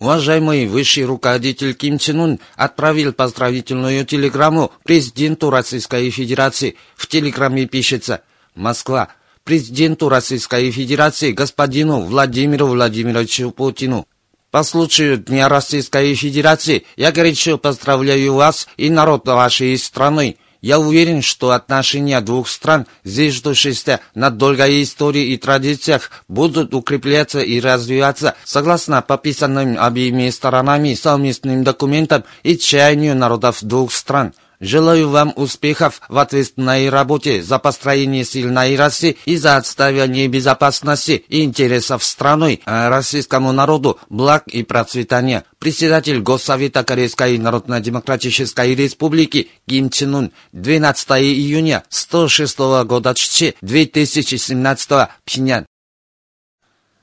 [0.00, 6.76] Уважаемый высший руководитель Ким Чен Ун отправил поздравительную телеграмму президенту Российской Федерации.
[6.96, 8.22] В телеграмме пишется
[8.54, 9.08] «Москва.
[9.44, 14.06] Президенту Российской Федерации господину Владимиру Владимировичу Путину.
[14.50, 20.38] По случаю Дня Российской Федерации я горячо поздравляю вас и народ вашей страны.
[20.60, 27.60] Я уверен, что отношения двух стран, зиждущиеся на долгой истории и традициях, будут укрепляться и
[27.60, 34.34] развиваться согласно подписанным обеими сторонами совместным документам и чаянию народов двух стран.
[34.60, 41.44] Желаю вам успехов в ответственной работе за построение сильной России и за отставание безопасности и
[41.44, 45.44] интересов страны, а российскому народу благ и процветания.
[45.58, 54.90] Председатель Госсовета Корейской Народно-Демократической Республики Ким Чен Ун 12 июня 106 года 2017
[55.24, 55.66] Пхеньян.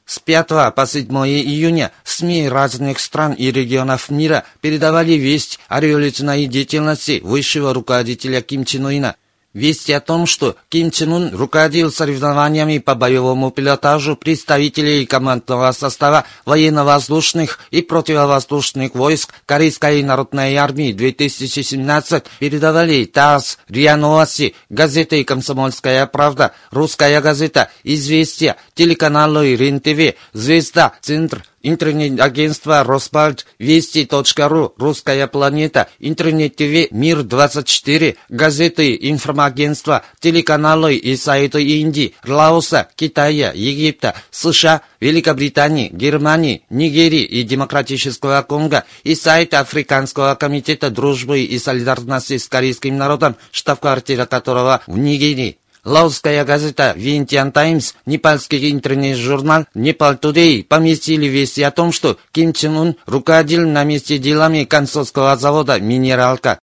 [0.08, 1.92] С 5 по 7 июня.
[2.06, 8.88] СМИ разных стран и регионов мира передавали весть о революционной деятельности высшего руководителя Ким Чен
[8.88, 9.18] Ына–
[9.58, 16.26] Вести о том, что Ким Чен Ун руководил соревнованиями по боевому пилотажу представителей командного состава
[16.46, 26.52] военно-воздушных и противовоздушных войск Корейской народной армии 2017 передавали ТАСС, РИА Новости, газеты «Комсомольская правда»,
[26.70, 38.98] «Русская газета», «Известия», телеканалы РЕН-ТВ, «Звезда», «Центр», интернет-агентство Роспальт, Вести.ру, Русская планета, интернет-ТВ Мир-24, газеты,
[39.02, 48.86] информагентства, телеканалы и сайты Индии, Лаоса, Китая, Египта, США, Великобритании, Германии, Нигерии и Демократического Конго
[49.04, 55.58] и сайт Африканского комитета дружбы и солидарности с корейским народом, штаб-квартира которого в Нигерии.
[55.88, 62.76] Лаосская газета «Винтиан Таймс», непальский интернет-журнал «Непал Тудей» поместили вести о том, что Ким Чен
[62.76, 66.60] Ун руководил на месте делами консольского завода «Минералка».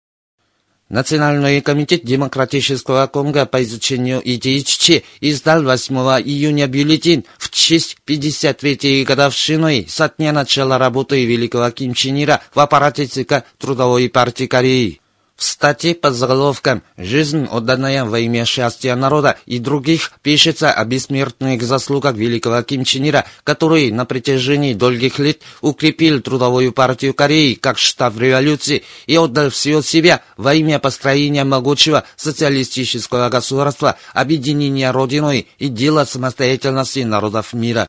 [0.89, 9.05] Национальный комитет Демократического Конго по изучению идей ЧЧ издал 8 июня бюллетень в честь 53-й
[9.05, 14.99] годовщины со дня начала работы великого Ким Чен Ира в аппарате ЦК Трудовой партии Кореи.
[15.35, 21.63] В статье под заголовком «Жизнь, отданная во имя счастья народа» и других пишется о бессмертных
[21.63, 27.79] заслугах великого Ким Чен Ира, который на протяжении долгих лет укрепил Трудовую партию Кореи как
[27.79, 35.67] штаб революции и отдал все себя во имя построения могучего социалистического государства, объединения Родиной и
[35.67, 37.87] дела самостоятельности народов мира.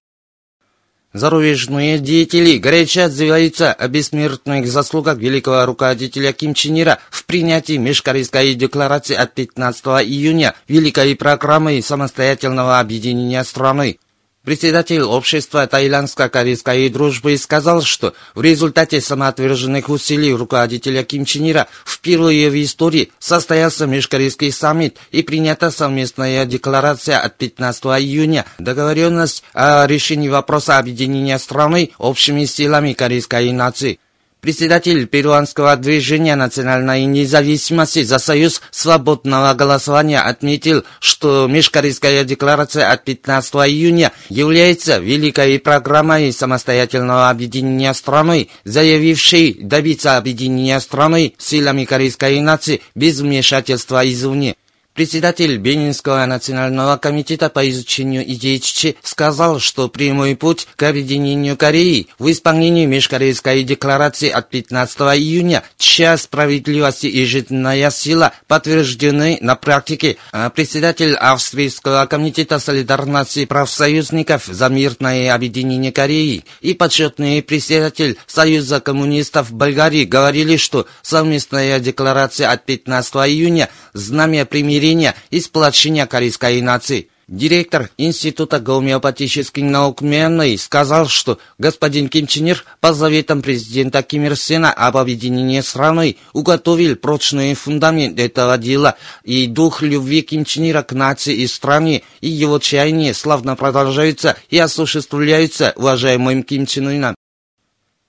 [1.15, 8.55] Зарубежные деятели горячо отзываются о бессмертных заслугах великого руководителя Ким Чен Ира в принятии Межкорейской
[8.55, 13.99] декларации от 15 июня Великой программы самостоятельного объединения страны.
[14.44, 22.50] Председатель общества таиландско-корейской дружбы сказал, что в результате самоотверженных усилий руководителя Ким Чен Ира впервые
[22.50, 30.28] в истории состоялся межкорейский саммит и принята совместная декларация от 15 июня, договоренность о решении
[30.28, 33.99] вопроса объединения страны общими силами корейской нации.
[34.44, 43.54] Председатель перуанского движения национальной независимости за союз свободного голосования отметил, что Межкорейская декларация от 15
[43.54, 53.21] июня является великой программой самостоятельного объединения страны, заявившей добиться объединения страны силами корейской нации без
[53.21, 54.57] вмешательства извне.
[54.95, 62.07] Председатель Бенинского национального комитета по изучению идей ЧЧ сказал, что прямой путь к объединению Кореи
[62.21, 70.17] в исполнении Межкорейской декларации от 15 июня час справедливости и жизненная сила подтверждены на практике.
[70.31, 79.53] А председатель Австрийского комитета солидарности профсоюзников за мирное объединение Кореи и почетный председатель Союза коммунистов
[79.53, 87.09] Болгарии говорили, что совместная декларация от 15 июня знамя примирения примирения и сплочения корейской нации.
[87.27, 94.27] Директор Института гомеопатических наук Мянной сказал, что господин Ким Чен Ир по заветам президента Ким
[94.27, 100.71] Ир Сена об объединении страны уготовил прочный фундамент этого дела, и дух любви Ким Чен
[100.71, 106.89] Ира к нации и стране, и его чаяния славно продолжаются и осуществляются уважаемым Ким Чен
[106.89, 107.15] Ыном.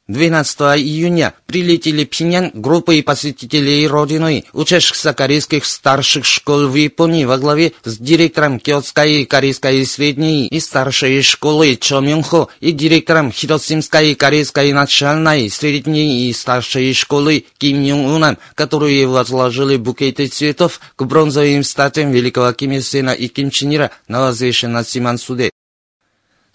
[0.07, 7.73] 12 июня прилетели Пхеньян группой посетителей Родиной, учащихся корейских старших школ в Японии во главе
[7.83, 15.49] с директором Киотской корейской средней и старшей школы Чо Мюнхо и директором Хиросимской корейской начальной
[15.49, 22.53] средней и старшей школы Ким Юн Уном, которые возложили букеты цветов к бронзовым статуям великого
[22.53, 25.49] Ким Сена и Ким Чен Ира на возвышенном Симансуде.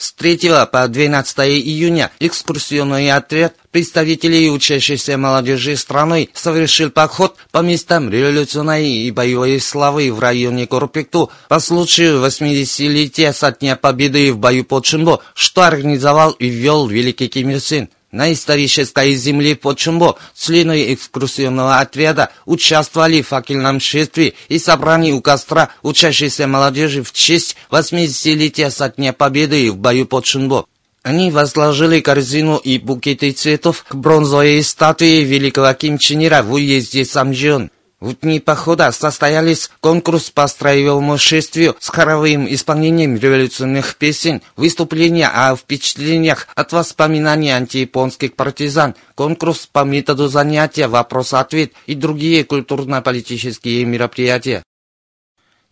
[0.01, 8.09] С 3 по 12 июня экскурсионный отряд представителей учащейся молодежи страны совершил поход по местам
[8.09, 14.65] революционной и боевой славы в районе Корпекту по случаю 80-летия со дня победы в бою
[14.65, 17.91] под Чунбо, что организовал и ввел великий Ким Ир Сен.
[18.13, 25.71] На исторической земле Почумбо члены экскурсионного отряда участвовали в факельном шествии и собрании у костра
[25.83, 30.67] учащейся молодежи в честь 80-летия со дня победы в бою под Чунбо.
[31.03, 37.05] Они возложили корзину и букеты цветов к бронзовой статуе великого Ким Чен Ира в уезде
[37.05, 37.71] Самжион.
[38.01, 45.55] В дни похода состоялись конкурс по строевому шествию с хоровым исполнением революционных песен, выступления о
[45.55, 54.63] впечатлениях от воспоминаний антияпонских партизан, конкурс по методу занятия вопрос-ответ и другие культурно-политические мероприятия.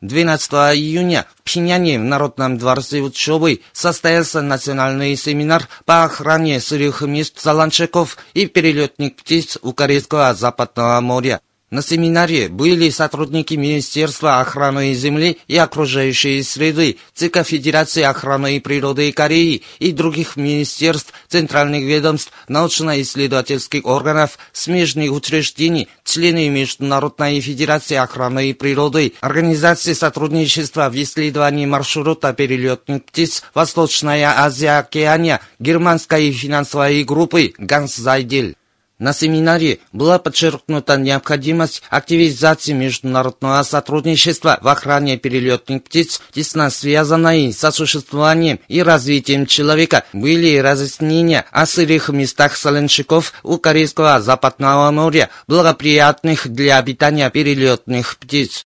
[0.03, 7.41] 12 июня в Пхеньяне в Народном дворце учебы состоялся национальный семинар по охране сырых мест
[7.41, 11.41] заланчиков и перелетных птиц у Корейского Западного моря.
[11.70, 19.62] На семинаре были сотрудники Министерства охраны земли и окружающей среды, ЦК Федерации охраны природы Кореи
[19.79, 29.93] и других министерств, центральных ведомств, научно-исследовательских органов, смежных учреждений, члены Международной Федерации охраны природы, Организации
[29.93, 38.56] сотрудничества в исследовании маршрута перелетных птиц Восточная Азия Океания, германской финансовой группы Гансзайдель.
[38.99, 47.62] На семинаре была подчеркнута необходимость активизации международного сотрудничества в охране перелетных птиц, тесно связанной с
[47.62, 50.03] осуществлением и развитием человека.
[50.12, 58.65] Были разъяснения о сырых местах соленщиков у Корейского Западного моря, благоприятных для обитания перелетных птиц.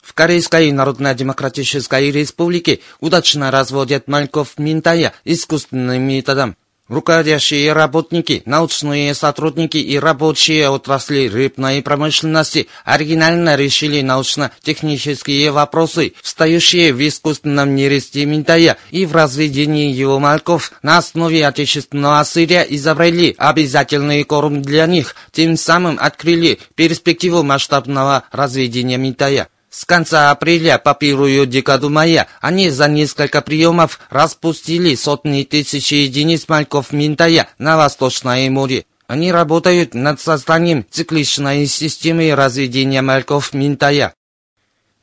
[0.00, 6.56] В Корейской Народно-Демократической Республике удачно разводят мальков минтая искусственным методом.
[6.90, 16.98] Руководящие работники, научные сотрудники и рабочие отрасли рыбной промышленности оригинально решили научно-технические вопросы, встающие в
[17.06, 24.60] искусственном нересте минтая и в разведении его мальков на основе отечественного сырья изобрели обязательный корм
[24.60, 29.48] для них, тем самым открыли перспективу масштабного разведения минтая.
[29.70, 36.48] С конца апреля по первую декаду мая они за несколько приемов распустили сотни тысяч единиц
[36.48, 38.86] мальков минтая на Восточное море.
[39.06, 44.12] Они работают над созданием цикличной системы разведения мальков минтая.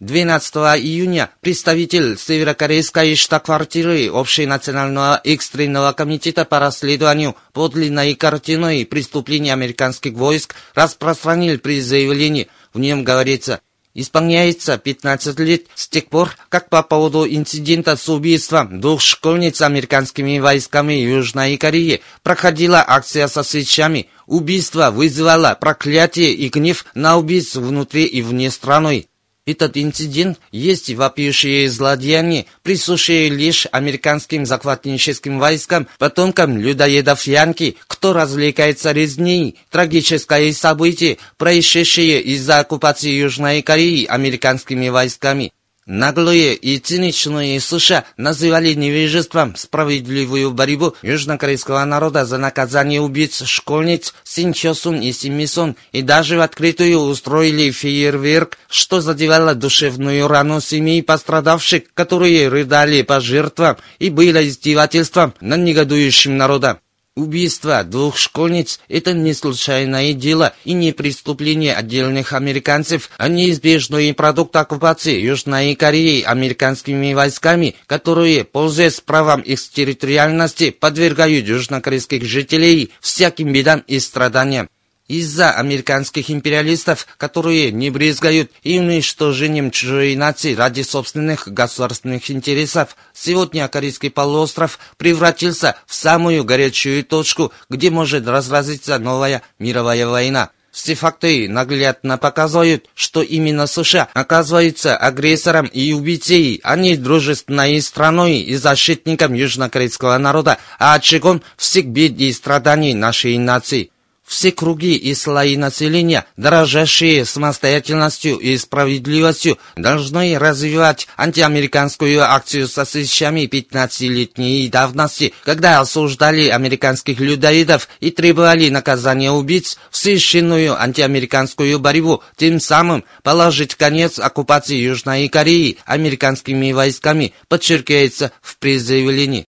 [0.02, 10.56] 12 июня представитель северокорейской штаб-квартиры Общенационального экстренного комитета по расследованию подлинной картины преступлений американских войск
[10.76, 12.50] распространил при заявлении.
[12.74, 13.62] В нем говорится,
[14.00, 20.38] Исполняется 15 лет с тех пор, как по поводу инцидента с убийством двух школьниц американскими
[20.38, 24.08] войсками Южной Кореи проходила акция со свечами.
[24.28, 29.08] Убийство вызвало проклятие и гнев на убийц внутри и вне страны.
[29.48, 38.92] Этот инцидент есть вопиющее злодеяние, присущее лишь американским захватническим войскам, потомкам людоедов Янки, кто развлекается
[38.92, 39.56] резней.
[39.72, 45.54] Трагическое событие, происшедшее из-за оккупации Южной Кореи американскими войсками.
[45.88, 54.52] Наглые и циничные США называли невежеством справедливую борьбу южнокорейского народа за наказание убийц школьниц Син
[54.52, 61.02] Чосун и Син Мисон и даже в открытую устроили фейерверк, что задевало душевную рану семей
[61.02, 66.80] пострадавших, которые рыдали по жертвам и было издевательством над негодующим народом.
[67.18, 74.56] Убийство двух школьниц– это не случайное дело и не преступление отдельных американцев, а неизбежный продукт
[74.56, 83.84] оккупации Южной Кореи американскими войсками, которые, пользуясь правом их территориальности, подвергают южнокорейских жителей всяким бедам
[83.88, 84.70] и страданиям
[85.08, 92.96] из-за американских империалистов, которые не брезгают и уничтожением чужой нации ради собственных государственных интересов.
[93.14, 100.52] Сегодня Корейский полуостров превратился в самую горячую точку, где может разразиться новая мировая война.
[100.78, 108.42] Все факты наглядно показывают, что именно США оказывается агрессором и убийцей, а не дружественной страной
[108.42, 113.90] и защитником южнокорейского народа, а очагом всех бед и страданий нашей нации.
[114.28, 123.46] Все круги и слои населения, дорожащие самостоятельностью и справедливостью, должны развивать антиамериканскую акцию со свечами
[123.46, 132.60] 15-летней давности, когда осуждали американских людоедов и требовали наказания убийц в священную антиамериканскую борьбу, тем
[132.60, 139.46] самым положить конец оккупации Южной Кореи американскими войсками, подчеркивается в призывлении.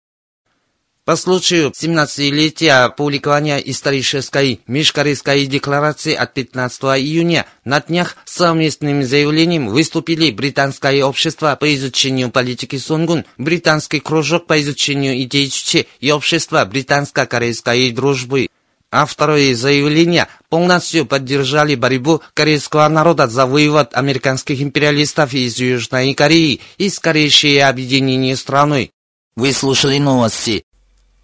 [1.08, 10.32] По случаю 17-летия публикования исторической Межкорейской декларации от 15 июня на днях совместным заявлением выступили
[10.32, 17.92] Британское общество по изучению политики Сунгун, Британский кружок по изучению идей Чучи и Общество британско-корейской
[17.92, 18.50] дружбы.
[18.92, 26.90] Авторы заявления полностью поддержали борьбу корейского народа за вывод американских империалистов из Южной Кореи и
[26.90, 28.92] скорейшее объединение страны.
[29.38, 30.66] Вы слушали новости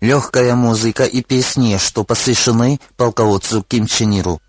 [0.03, 4.41] легкая музыка и песни, что посвящены полководцу Ким Чен Иру.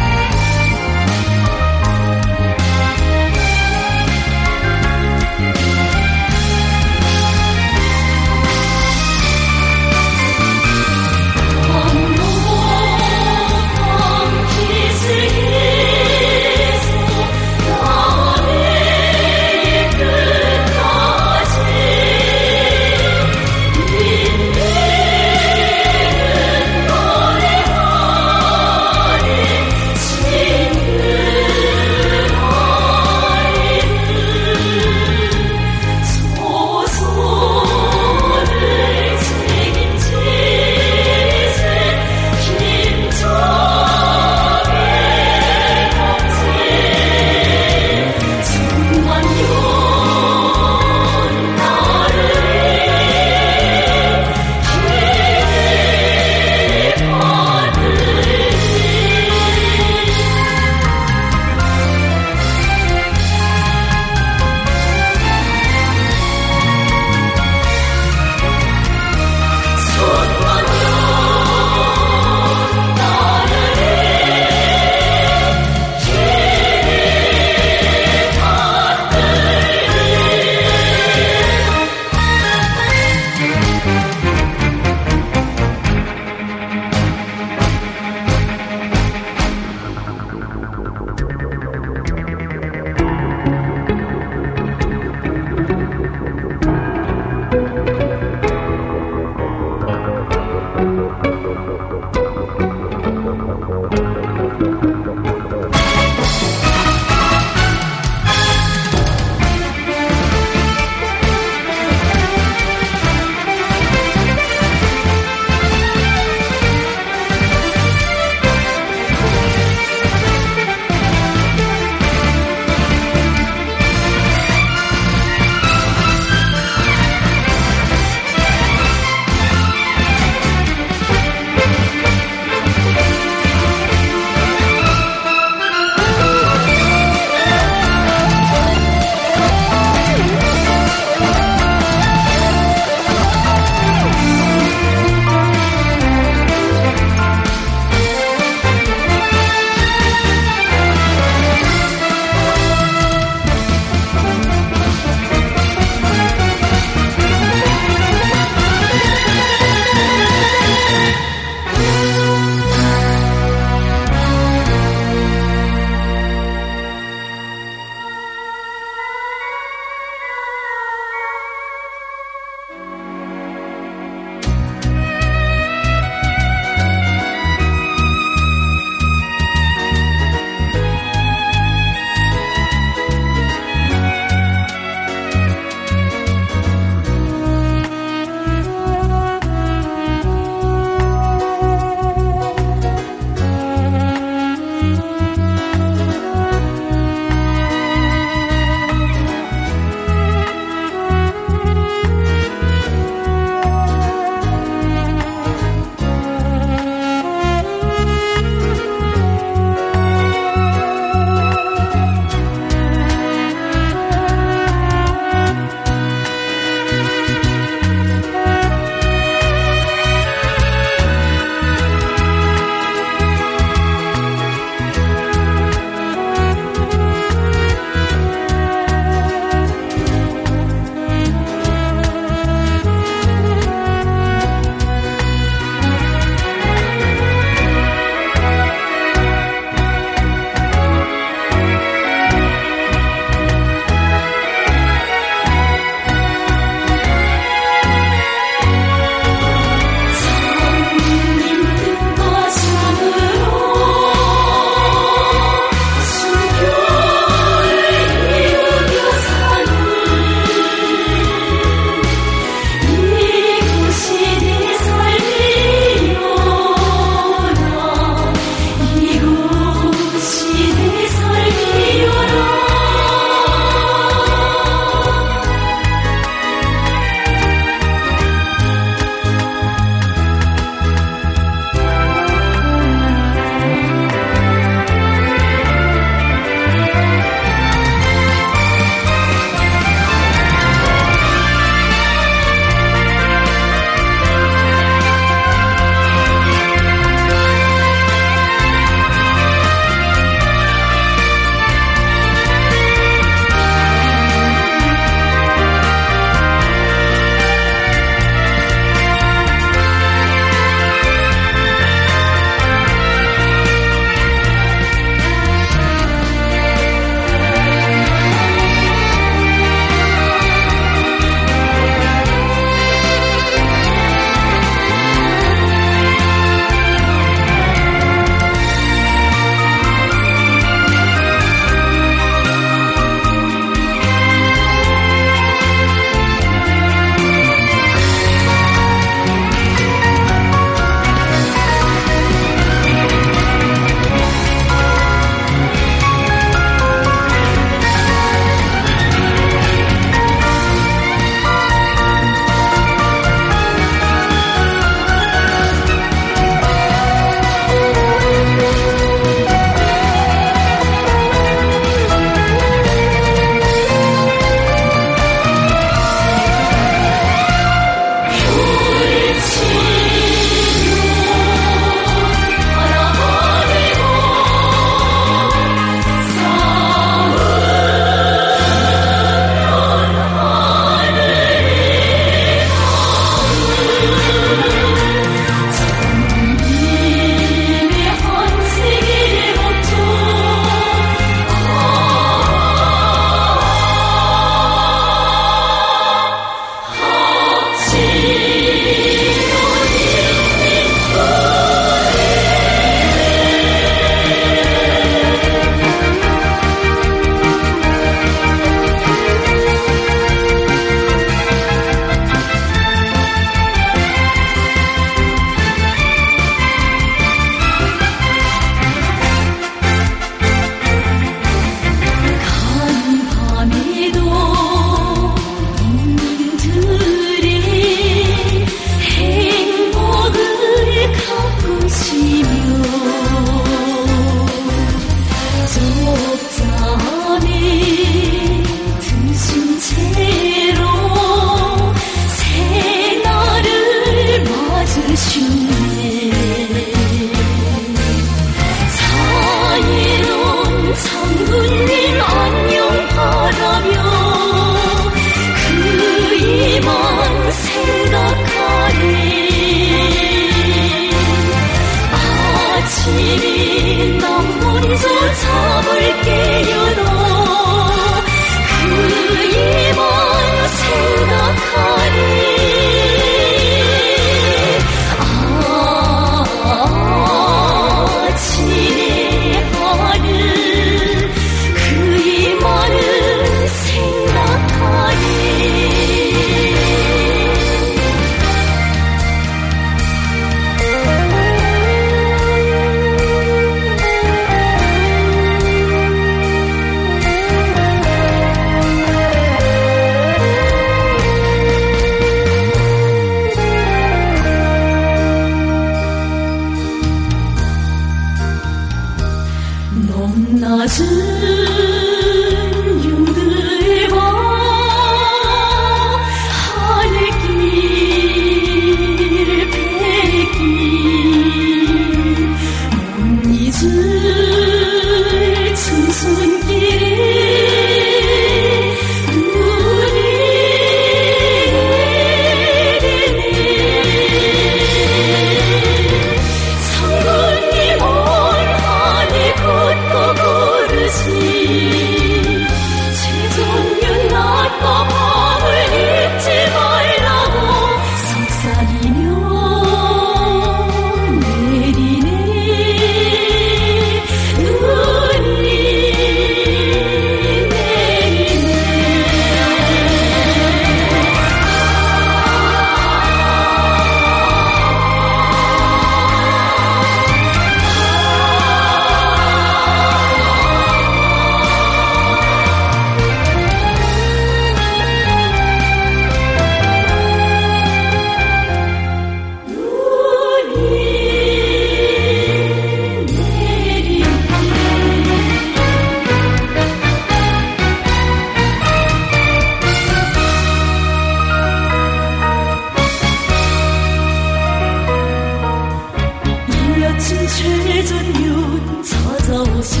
[597.14, 600.00] 마침 최전면 찾아오신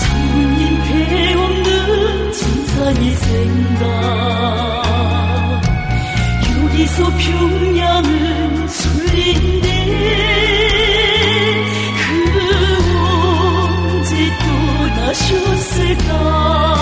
[0.00, 3.84] 장님께 없는 진상이 생다
[6.56, 9.68] 여기서 평양은 술린데
[11.98, 12.08] 그
[13.04, 14.46] 언제 또
[15.02, 16.77] 나셨을까?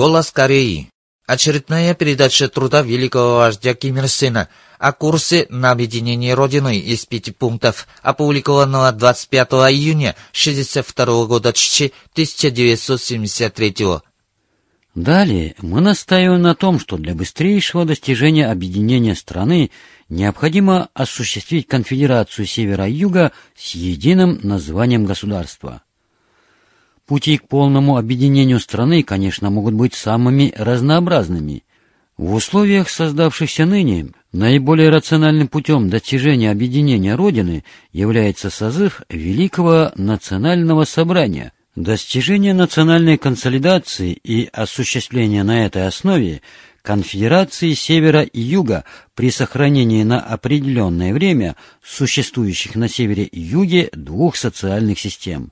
[0.00, 0.88] Голос Кореи.
[1.26, 7.32] Очередная передача труда великого вождя Ким Ир Сена о курсе на объединение Родины из пяти
[7.32, 13.74] пунктов, опубликованного 25 июня 1962 года 1973
[14.94, 19.70] Далее мы настаиваем на том, что для быстрейшего достижения объединения страны
[20.08, 25.82] необходимо осуществить конфедерацию Севера и Юга с единым названием государства.
[27.10, 31.64] Пути к полному объединению страны, конечно, могут быть самыми разнообразными.
[32.16, 41.52] В условиях, создавшихся ныне, наиболее рациональным путем достижения объединения Родины является созыв Великого Национального Собрания.
[41.74, 46.42] Достижение национальной консолидации и осуществление на этой основе
[46.80, 48.84] конфедерации Севера и Юга
[49.16, 55.50] при сохранении на определенное время существующих на Севере и Юге двух социальных систем.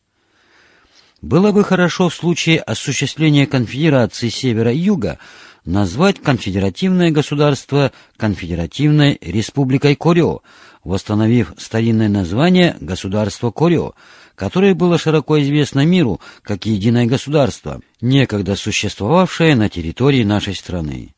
[1.22, 5.18] Было бы хорошо в случае осуществления конфедерации Севера и Юга
[5.64, 10.40] назвать конфедеративное государство Конфедеративной Республикой Корё,
[10.84, 13.94] восстановив старинное название государство Корё,
[14.36, 21.16] которое было широко известно миру как единое государство, некогда существовавшее на территории нашей страны.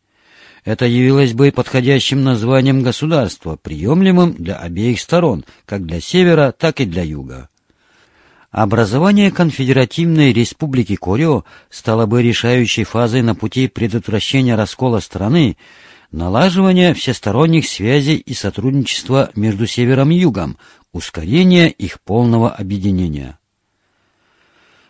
[0.65, 6.87] Это явилось бы подходящим названием государства, приемлемым для обеих сторон, как для севера, так и
[6.87, 7.51] для юга.
[8.51, 15.57] Образование Конфедеративной Республики Корё стало бы решающей фазой на пути предотвращения раскола страны,
[16.11, 20.59] налаживания всесторонних связей и сотрудничества между Севером и Югом,
[20.93, 23.39] ускорения их полного объединения.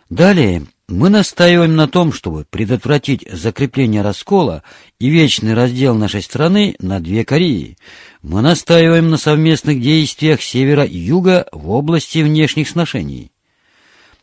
[0.09, 4.63] Далее мы настаиваем на том, чтобы предотвратить закрепление раскола
[4.99, 7.77] и вечный раздел нашей страны на две Кореи.
[8.23, 13.30] Мы настаиваем на совместных действиях Севера и Юга в области внешних сношений.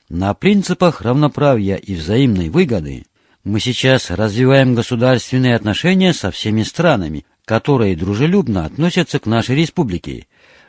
[0.09, 3.05] На принципах равноправия и взаимной выгоды
[3.45, 10.27] мы сейчас развиваем государственные отношения со всеми странами, которые дружелюбно относятся к нашей республике.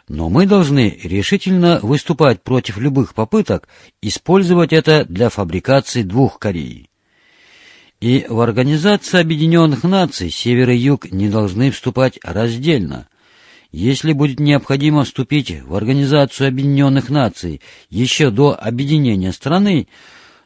[0.10, 3.70] Но мы должны решительно выступать против любых попыток
[4.02, 6.90] использовать это для фабрикации двух Корей.
[8.02, 13.08] И в Организации Объединенных Наций Север и Юг не должны вступать раздельно–
[13.72, 19.88] если будет необходимо вступить в Организацию Объединенных Наций еще до объединения страны,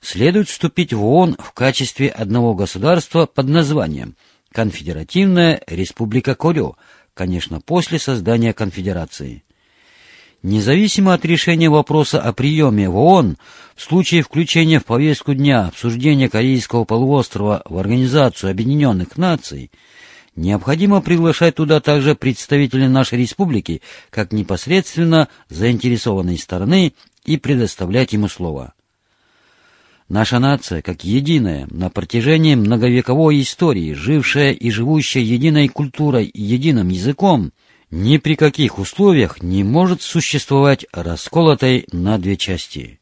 [0.01, 4.15] следует вступить в ООН в качестве одного государства под названием
[4.51, 6.75] Конфедеративная Республика Корё,
[7.13, 9.43] конечно, после создания конфедерации.
[10.43, 13.37] Независимо от решения вопроса о приеме в ООН,
[13.77, 19.71] в случае включения в повестку дня обсуждения Корейского полуострова в Организацию Объединенных Наций–
[20.35, 26.93] Необходимо приглашать туда также представителей нашей республики, как непосредственно заинтересованной стороны,
[27.23, 28.73] и предоставлять ему слово.
[30.09, 36.89] Наша нация, как единая, на протяжении многовековой истории, жившая и живущая единой культурой и единым
[36.89, 37.51] языком,
[37.89, 42.99] ни при каких условиях не может существовать расколотой на две части.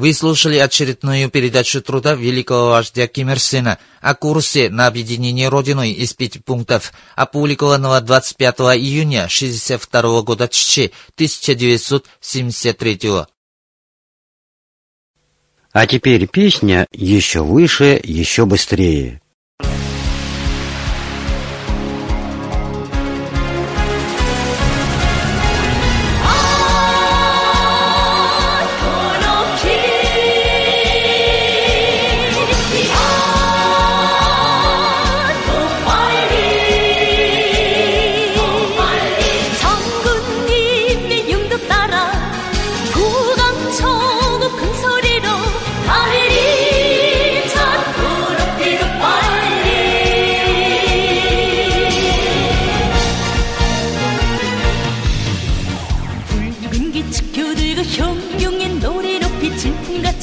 [0.00, 5.92] Вы слушали очередную передачу труда великого вождя Ким Ир Сена о курсе на объединение Родиной
[5.92, 13.00] из пяти пунктов, опубликованного 25 июня 1962 года 1973
[15.72, 19.19] А теперь песня «Еще выше, еще быстрее».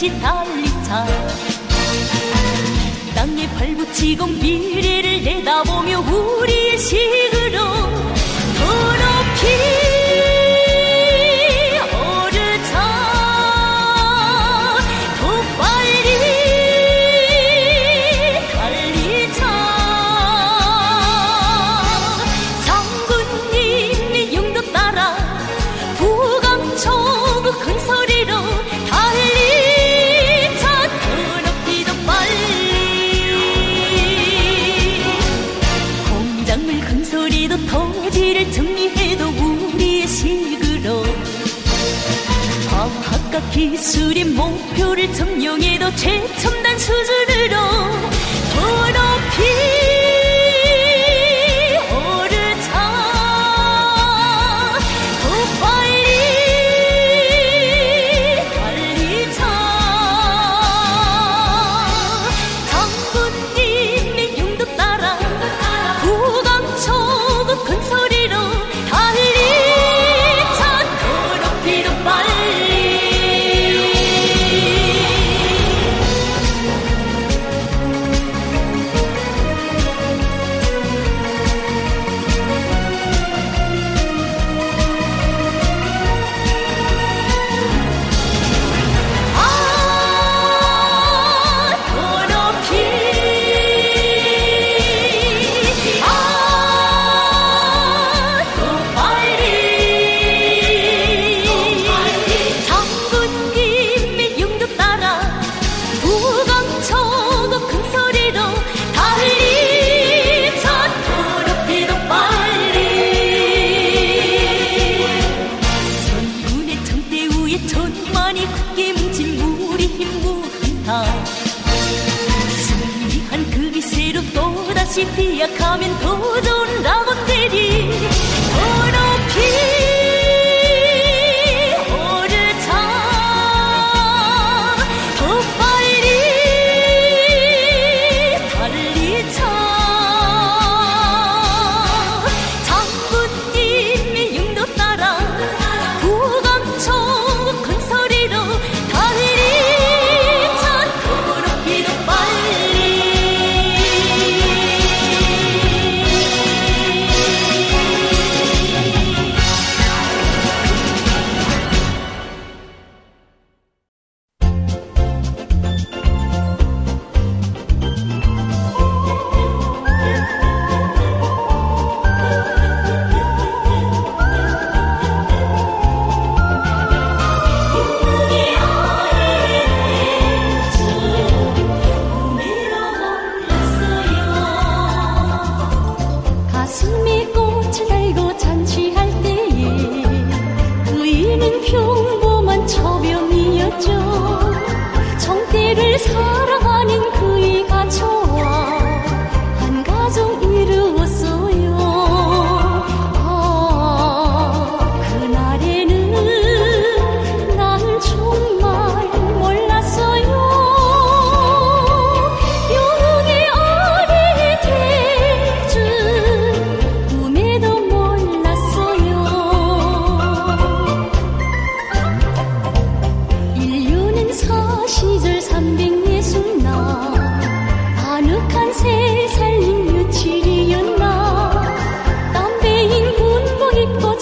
[0.07, 1.05] 질풍같이 달리자.
[3.15, 7.36] 땅에 발붙이고 미래를 내다보며 우리의 식으
[46.87, 47.16] to the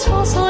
[0.06, 0.45] 婆娑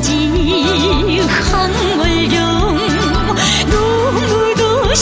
[0.00, 2.38] 你恨为有
[3.68, 4.94] 多么多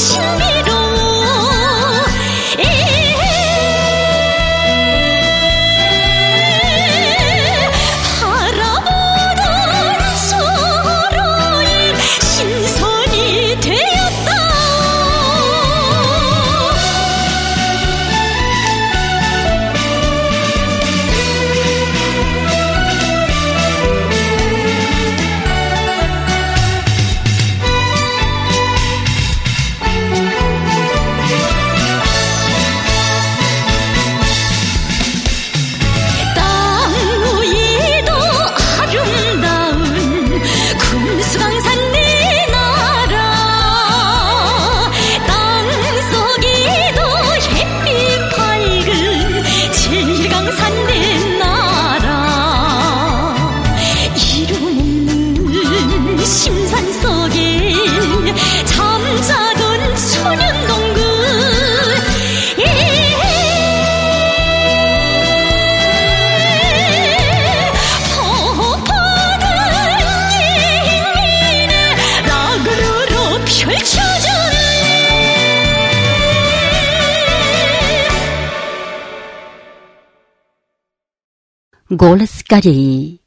[81.89, 83.21] Голос Кореи.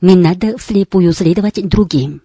[0.00, 2.22] Не надо вслепую следовать другим.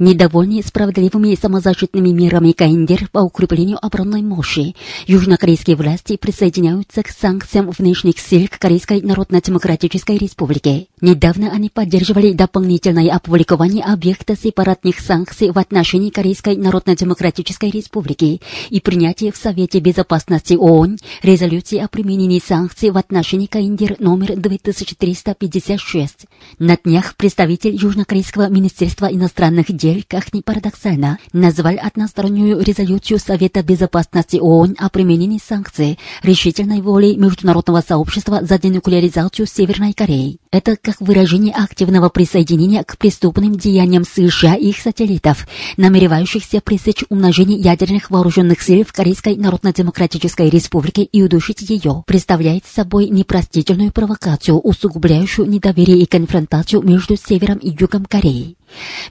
[0.00, 4.74] Недовольный справедливыми самозащитными мерами КНДР по укреплению оборонной мощи,
[5.06, 10.86] южнокорейские власти присоединяются к санкциям внешних сил к Корейской Народно-Демократической Республике.
[11.02, 18.40] Недавно они поддерживали дополнительное опубликование объекта сепаратных санкций в отношении Корейской Народно-Демократической Республики
[18.70, 26.24] и принятие в Совете Безопасности ООН резолюции о применении санкций в отношении КНДР номер 2356.
[26.58, 33.62] На днях представитель Южнокорейского Министерства иностранных дел деле, как ни парадоксально, назвал одностороннюю резолюцию Совета
[33.62, 40.38] Безопасности ООН о применении санкций решительной волей международного сообщества за денуклеаризацию Северной Кореи.
[40.52, 47.58] Это как выражение активного присоединения к преступным деяниям США и их сателлитов, намеревающихся пресечь умножение
[47.58, 55.48] ядерных вооруженных сил в Корейской Народно-Демократической Республике и удушить ее, представляет собой непростительную провокацию, усугубляющую
[55.48, 58.56] недоверие и конфронтацию между Севером и Югом Кореи.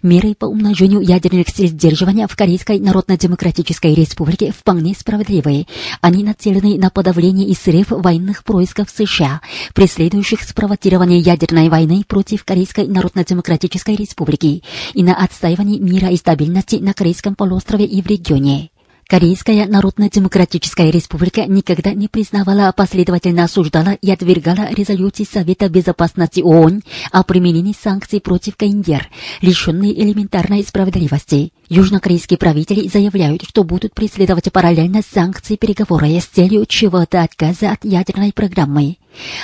[0.01, 5.67] Меры по умножению ядерных сил сдерживания в Корейской Народно-Демократической Республике вполне справедливые.
[6.01, 9.41] Они нацелены на подавление и срыв военных происков США,
[9.73, 16.93] преследующих спровоцирование ядерной войны против Корейской Народно-Демократической Республики и на отстаивание мира и стабильности на
[16.93, 18.69] Корейском полуострове и в регионе.
[19.09, 27.23] Корейская Народно-Демократическая Республика никогда не признавала, последовательно осуждала и отвергала резолюции Совета Безопасности ООН о
[27.23, 29.09] применении санкций против КНДР,
[29.41, 31.51] лишенные элементарной справедливости.
[31.69, 38.31] Южнокорейские правители заявляют, что будут преследовать параллельно санкции переговоры с целью чего-то отказа от ядерной
[38.31, 38.97] программы.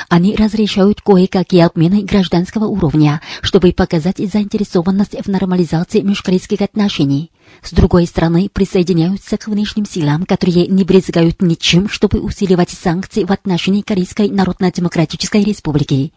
[0.09, 7.31] Они разрешают кое-какие обмены гражданского уровня, чтобы показать заинтересованность в нормализации межкорейских отношений.
[7.61, 13.31] С другой стороны, присоединяются к внешним силам, которые не брезгают ничем, чтобы усиливать санкции в
[13.31, 16.11] отношении Корейской Народно-Демократической Республики.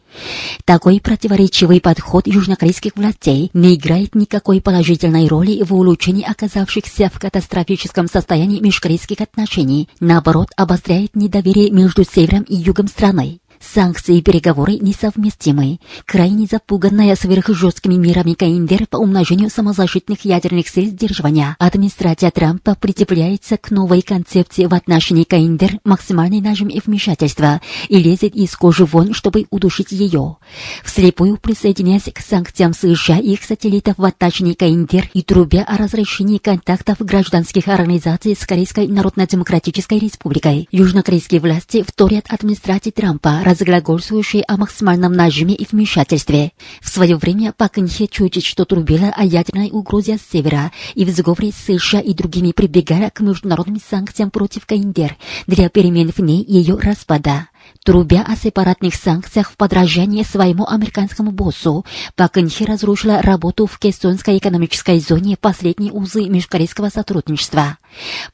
[0.64, 8.08] Такой противоречивый подход южнокорейских властей не играет никакой положительной роли в улучшении оказавшихся в катастрофическом
[8.08, 13.40] состоянии межкорейских отношений, наоборот, обостряет недоверие между севером и югом страны.
[13.60, 15.80] Санкции и переговоры несовместимы.
[16.04, 23.70] Крайне запуганная сверхжесткими мерами КНДР по умножению самозащитных ядерных сил сдерживания, администрация Трампа прицепляется к
[23.70, 29.46] новой концепции в отношении КНДР максимальный нажим и вмешательства и лезет из кожи вон, чтобы
[29.50, 30.36] удушить ее.
[30.84, 36.38] Вслепую присоединяясь к санкциям США и их сателлитов в отношении КНДР и трубя о разрешении
[36.38, 45.12] контактов гражданских организаций с Корейской Народно-Демократической Республикой, южнокорейские власти вторят администрации Трампа, разглагольствующий о максимальном
[45.14, 46.52] нажиме и вмешательстве.
[46.82, 51.10] В свое время Пак Инхе чуть что трубила о ядерной угрозе с севера и в
[51.10, 56.44] сговоре с США и другими прибегала к международным санкциям против КНДР для перемен в ней
[56.46, 57.48] ее распада.
[57.84, 61.84] Трубя о сепаратных санкциях в подражание своему американскому боссу,
[62.16, 67.78] Пак Инхе разрушила работу в Кессонской экономической зоне последней узы межкорейского сотрудничества.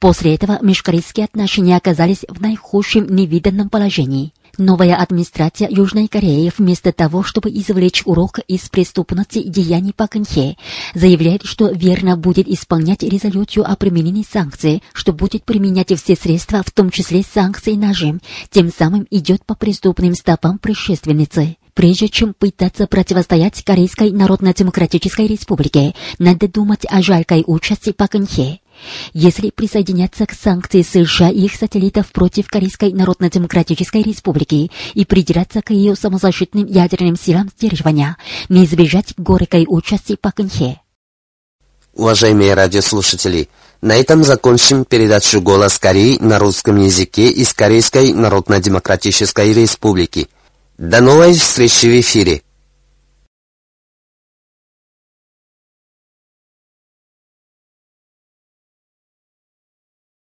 [0.01, 4.34] После этого межкорейские отношения оказались в наихудшем невиданном положении.
[4.59, 10.57] Новая администрация Южной Кореи вместо того, чтобы извлечь урок из преступности деяний Пакэнхе,
[10.95, 16.71] заявляет, что верно будет исполнять резолюцию о применении санкций, что будет применять все средства, в
[16.71, 21.57] том числе санкции нажим, тем самым идет по преступным стопам предшественницы.
[21.75, 28.61] Прежде чем пытаться противостоять Корейской Народно-Демократической Республике, надо думать о жалкой участи Пакэнхе.
[29.13, 35.71] Если присоединяться к санкции США и их сателлитов против Корейской Народно-Демократической Республики и придираться к
[35.71, 38.17] ее самозащитным ядерным силам сдерживания,
[38.49, 40.81] не избежать горькой участи Пакэнхе.
[41.95, 43.49] Уважаемые радиослушатели,
[43.81, 50.29] на этом закончим передачу «Голос Кореи» на русском языке из Корейской Народно-Демократической Республики.
[50.79, 52.43] До новой встречи в эфире.